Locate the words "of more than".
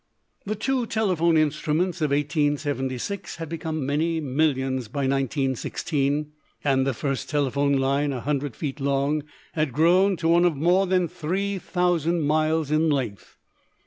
10.45-11.07